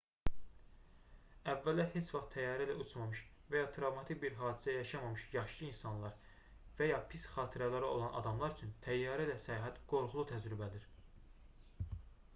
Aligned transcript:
əvvəllər 1.51 1.89
heç 1.95 2.07
vaxt 2.13 2.31
təyyarə 2.35 2.63
ilə 2.67 2.77
uçmamış 2.85 3.19
və 3.51 3.59
ya 3.59 3.67
travmatik 3.75 4.23
bir 4.23 4.39
hadisə 4.39 4.73
yaşamamış 4.77 5.25
yaşlı 5.35 5.67
insanlar 5.67 6.15
və 6.79 6.87
ya 6.91 6.97
pis 7.13 7.25
xatirələri 7.35 7.87
olan 7.97 8.17
adamlar 8.23 8.55
üçün 8.57 8.71
təyyarə 8.87 9.27
ilə 9.29 9.39
səyahət 9.47 9.77
qorxulu 9.93 10.25
təcrübədir 10.33 10.89